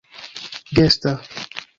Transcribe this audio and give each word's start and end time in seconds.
gesta 0.75 1.11